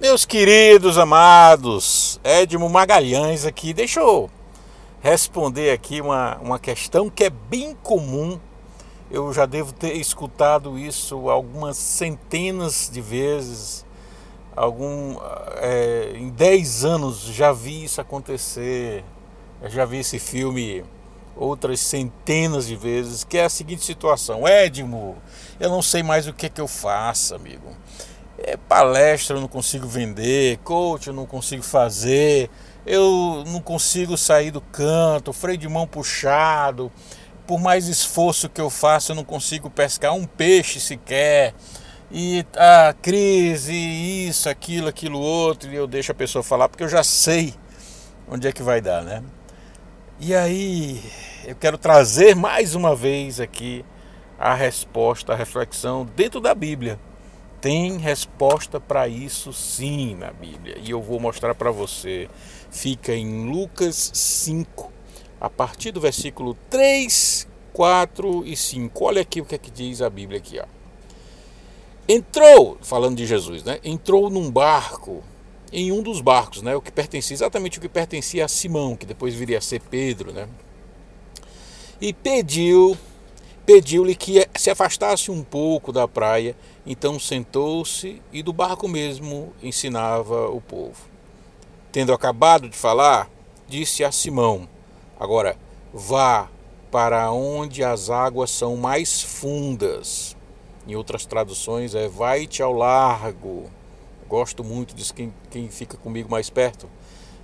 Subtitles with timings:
[0.00, 4.30] Meus queridos amados, Edmo Magalhães aqui, deixa eu
[5.00, 8.38] responder aqui uma, uma questão que é bem comum.
[9.10, 13.84] Eu já devo ter escutado isso algumas centenas de vezes.
[14.54, 15.16] Algum,
[15.56, 19.04] é, em 10 anos já vi isso acontecer.
[19.60, 20.84] Eu já vi esse filme
[21.34, 24.46] outras centenas de vezes, que é a seguinte situação.
[24.46, 25.16] Edmo,
[25.58, 27.76] eu não sei mais o que, que eu faço, amigo.
[28.48, 32.48] É, palestra eu não consigo vender, coach eu não consigo fazer,
[32.86, 36.90] eu não consigo sair do canto, freio de mão puxado,
[37.46, 41.54] por mais esforço que eu faço, eu não consigo pescar um peixe sequer.
[42.10, 46.88] E a crise, isso, aquilo, aquilo outro, e eu deixo a pessoa falar porque eu
[46.88, 47.54] já sei
[48.26, 49.22] onde é que vai dar, né?
[50.18, 51.02] E aí,
[51.44, 53.84] eu quero trazer mais uma vez aqui
[54.38, 56.98] a resposta, a reflexão dentro da Bíblia.
[57.60, 60.78] Tem resposta para isso sim na Bíblia.
[60.80, 62.28] E eu vou mostrar para você.
[62.70, 64.92] Fica em Lucas 5,
[65.40, 69.04] a partir do versículo 3, 4 e 5.
[69.04, 70.66] Olha aqui o que é que diz a Bíblia aqui, ó.
[72.08, 73.80] Entrou, falando de Jesus, né?
[73.84, 75.22] Entrou num barco,
[75.72, 76.74] em um dos barcos, né?
[76.74, 80.32] O que pertencia exatamente o que pertencia a Simão, que depois viria a ser Pedro,
[80.32, 80.48] né?
[82.00, 82.96] E pediu
[83.68, 90.48] pediu-lhe que se afastasse um pouco da praia, então sentou-se e do barco mesmo ensinava
[90.48, 90.96] o povo.
[91.92, 93.28] Tendo acabado de falar,
[93.68, 94.66] disse a Simão:
[95.20, 95.54] Agora
[95.92, 96.48] vá
[96.90, 100.34] para onde as águas são mais fundas.
[100.86, 103.70] Em outras traduções é vai-te ao largo.
[104.26, 106.88] Gosto muito disso, quem, quem fica comigo mais perto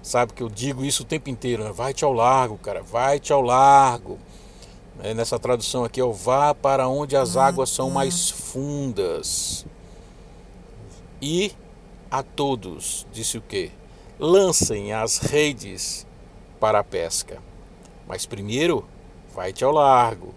[0.03, 1.73] sabe que eu digo isso o tempo inteiro, né?
[1.73, 4.19] vai-te ao largo, cara, vai-te ao largo.
[5.03, 9.67] É, nessa tradução aqui, ó, vá para onde as águas são mais fundas.
[11.21, 11.53] E
[12.11, 13.73] a todos, disse o que?
[14.19, 16.07] Lancem as redes
[16.61, 17.43] para a pesca.
[18.07, 18.87] Mas primeiro,
[19.35, 20.35] vai-te ao largo.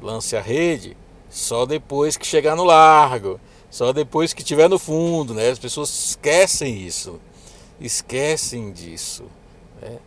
[0.00, 0.96] Lance a rede
[1.28, 3.40] só depois que chegar no largo.
[3.70, 5.50] Só depois que estiver no fundo, né?
[5.50, 7.20] As pessoas esquecem isso.
[7.80, 9.24] Esquecem disso.
[9.82, 9.98] Né?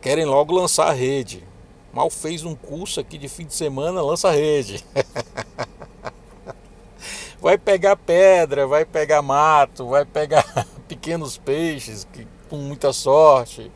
[0.00, 1.44] Querem logo lançar a rede.
[1.94, 4.84] Mal fez um curso aqui de fim de semana, lança rede.
[7.40, 10.44] vai pegar pedra, vai pegar mato, vai pegar
[10.88, 13.70] pequenos peixes que, com muita sorte,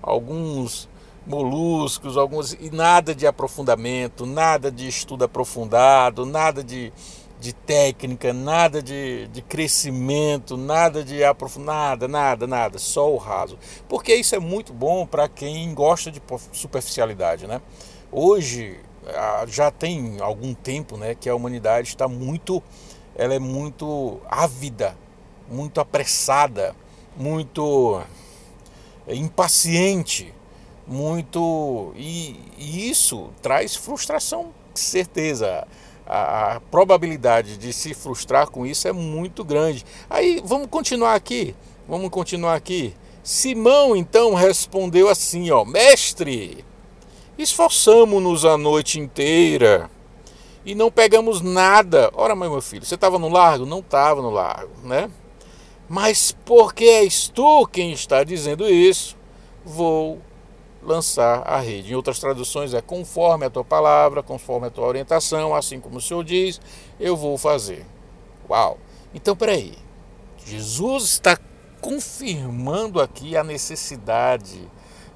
[0.00, 0.88] alguns
[1.26, 6.92] moluscos, alguns e nada de aprofundamento, nada de estudo aprofundado, nada de
[7.40, 13.58] de técnica, nada de, de crescimento, nada de aprofundado, nada, nada, nada, só o raso.
[13.88, 16.20] Porque isso é muito bom para quem gosta de
[16.52, 17.60] superficialidade, né?
[18.10, 18.80] Hoje
[19.46, 22.62] já tem algum tempo, né, que a humanidade está muito,
[23.14, 24.96] ela é muito ávida,
[25.50, 26.74] muito apressada,
[27.16, 28.02] muito
[29.06, 30.34] é, impaciente,
[30.86, 35.66] muito e, e isso traz frustração, certeza
[36.08, 39.84] a, a, probabilidade de se frustrar com isso é muito grande.
[40.08, 41.54] Aí vamos continuar aqui,
[41.86, 42.94] vamos continuar aqui.
[43.22, 46.64] Simão então respondeu assim, ó, mestre,
[47.36, 49.90] esforçamo-nos a noite inteira
[50.64, 52.10] e não pegamos nada.
[52.14, 53.66] Ora, meu filho, você estava no largo?
[53.66, 55.10] Não estava no largo, né?
[55.88, 59.16] Mas porque és tu quem está dizendo isso,
[59.64, 60.20] vou
[60.82, 61.92] lançar a rede.
[61.92, 66.00] Em outras traduções é conforme a tua palavra, conforme a tua orientação, assim como o
[66.00, 66.60] Senhor diz,
[66.98, 67.86] eu vou fazer.
[68.48, 68.78] Uau!
[69.14, 69.76] Então, peraí.
[70.44, 71.38] Jesus está
[71.80, 74.68] confirmando aqui a necessidade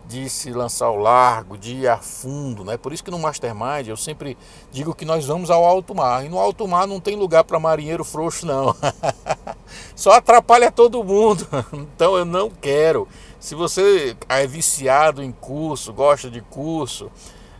[0.06, 2.77] de se lançar ao largo, de ir a fundo, né?
[2.77, 4.37] Por isso que no Mastermind eu sempre
[4.71, 6.25] digo que nós vamos ao alto mar.
[6.25, 8.77] E no alto mar não tem lugar para marinheiro frouxo, não.
[9.94, 11.47] Só atrapalha todo mundo.
[11.72, 13.06] Então eu não quero.
[13.38, 17.10] Se você é viciado em curso, gosta de curso,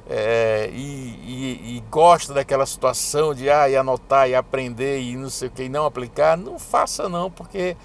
[0.09, 5.31] é, e, e, e, gosta daquela situação de ah, e anotar e aprender e não
[5.31, 7.77] sei o que, e não aplicar, não faça não, porque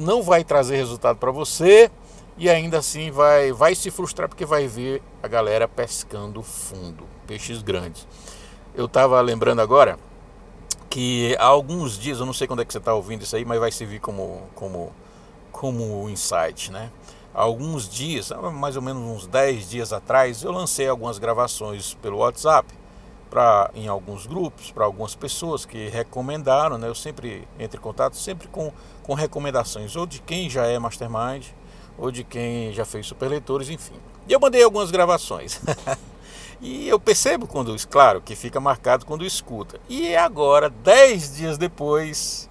[0.00, 1.90] não vai trazer resultado para você
[2.36, 7.62] e ainda assim vai, vai se frustrar porque vai ver a galera pescando fundo, peixes
[7.62, 8.06] grandes.
[8.74, 9.98] Eu estava lembrando agora
[10.98, 13.44] que há alguns dias, eu não sei quando é que você está ouvindo isso aí,
[13.44, 14.92] mas vai servir como, como,
[15.52, 16.90] como insight, né?
[17.32, 22.18] Há alguns dias, mais ou menos uns 10 dias atrás, eu lancei algumas gravações pelo
[22.18, 22.74] WhatsApp
[23.30, 26.88] para em alguns grupos, para algumas pessoas que recomendaram, né?
[26.88, 28.72] Eu sempre entro em contato sempre com,
[29.04, 31.46] com recomendações ou de quem já é mastermind
[31.96, 33.94] ou de quem já fez superleitores, enfim.
[34.26, 35.60] E eu mandei algumas gravações.
[36.60, 39.80] e eu percebo quando, claro, que fica marcado quando escuta.
[39.88, 42.50] E agora, dez dias depois,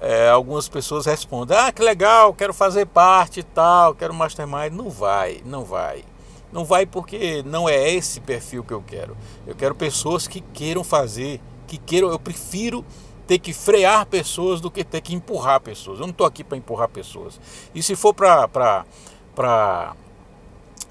[0.00, 4.72] é, algumas pessoas respondem: Ah, que legal, quero fazer parte e tal, quero mastermind.
[4.72, 6.04] Não vai, não vai.
[6.50, 9.16] Não vai porque não é esse perfil que eu quero.
[9.46, 12.08] Eu quero pessoas que queiram fazer, que queiram.
[12.08, 12.84] Eu prefiro
[13.26, 16.00] ter que frear pessoas do que ter que empurrar pessoas.
[16.00, 17.38] Eu não estou aqui para empurrar pessoas.
[17.74, 18.46] E se for para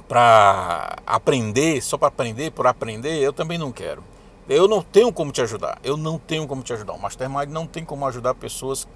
[0.10, 4.04] para aprender, só para aprender, por aprender, eu também não quero.
[4.50, 5.78] Eu não tenho como te ajudar.
[5.84, 6.94] Eu não tenho como te ajudar.
[6.94, 8.88] O Mastermind não tem como ajudar pessoas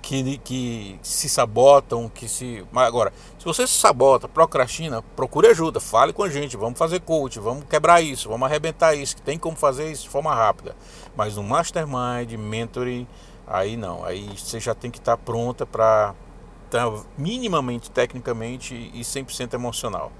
[0.00, 2.64] que, que se sabotam, que se.
[2.72, 7.40] Agora, se você se sabota, procrastina, procure ajuda, fale com a gente, vamos fazer coach,
[7.40, 10.76] vamos quebrar isso, vamos arrebentar isso, que tem como fazer isso de forma rápida.
[11.16, 13.08] Mas no Mastermind, Mentoring,
[13.44, 14.04] aí não.
[14.04, 16.14] Aí você já tem que estar pronta para
[16.66, 16.88] estar
[17.18, 20.12] minimamente, tecnicamente e 100% emocional.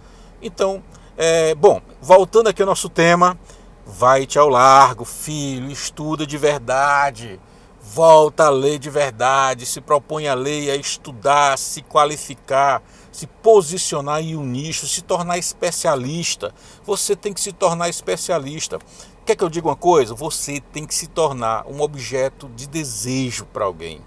[0.42, 0.82] Então,
[1.16, 3.38] é, bom, voltando aqui ao nosso tema,
[3.86, 7.38] vai-te ao largo, filho, estuda de verdade,
[7.80, 14.20] volta a ler de verdade, se propõe a ler, a estudar, se qualificar, se posicionar
[14.20, 16.52] em um nicho, se tornar especialista.
[16.84, 18.80] Você tem que se tornar especialista.
[19.24, 20.12] Quer que eu diga uma coisa?
[20.12, 24.00] Você tem que se tornar um objeto de desejo para alguém.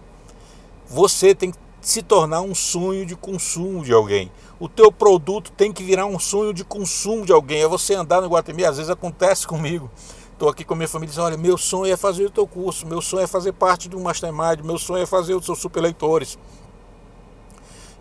[0.85, 4.31] Você tem que se tornar um sonho de consumo de alguém.
[4.59, 7.61] O teu produto tem que virar um sonho de consumo de alguém.
[7.61, 9.87] É você andar no Guatemi, às vezes acontece comigo.
[10.33, 12.47] Estou aqui com a minha família e diz, olha, meu sonho é fazer o teu
[12.47, 15.79] curso, meu sonho é fazer parte do Mastermind, meu sonho é fazer os seus super
[15.79, 16.39] leitores.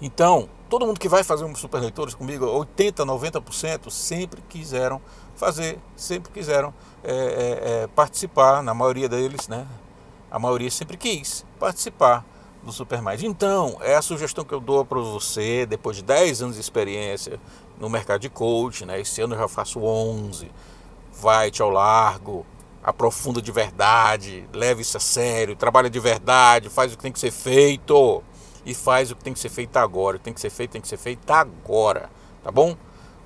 [0.00, 4.98] Então, todo mundo que vai fazer um super leitores comigo, 80, 90%, sempre quiseram
[5.36, 6.72] fazer, sempre quiseram
[7.02, 9.66] é, é, participar, na maioria deles, né?
[10.30, 12.24] A maioria sempre quis participar
[12.64, 13.22] do Supermind.
[13.22, 17.38] Então, é a sugestão que eu dou para você, depois de 10 anos de experiência
[17.78, 19.00] no mercado de coach, né?
[19.00, 20.50] Esse ano eu já faço 11.
[21.12, 22.44] Vai-te ao largo,
[22.82, 27.20] aprofunda de verdade, leve isso a sério, trabalha de verdade, faz o que tem que
[27.20, 28.22] ser feito
[28.66, 30.16] e faz o que tem que ser feito agora.
[30.16, 32.10] O que tem que ser feito tem que ser feito agora,
[32.42, 32.76] tá bom?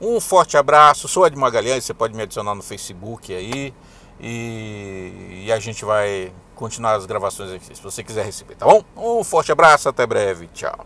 [0.00, 3.74] Um forte abraço, sou Ed Magalhães, você pode me adicionar no Facebook aí
[4.20, 8.82] e, e a gente vai continuar as gravações aqui, se você quiser receber, tá bom?
[8.96, 10.84] Um forte abraço, até breve, tchau.